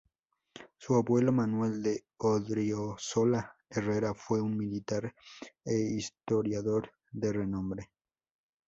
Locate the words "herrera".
3.69-4.15